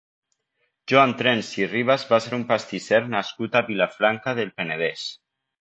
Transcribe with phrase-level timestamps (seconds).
[0.93, 5.09] Joan Trens i Ribas va ser un pastisser nascut a Vilafranca del Penedès.